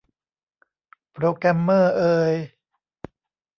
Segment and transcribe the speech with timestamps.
[1.13, 2.33] โปรแกรมเมอร์เอย